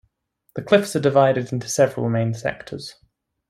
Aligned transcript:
The 0.55 0.63
cliffs 0.63 0.95
are 0.95 0.99
divided 0.99 1.51
into 1.53 1.69
several 1.69 2.09
main 2.09 2.33
sectors. 2.33 2.95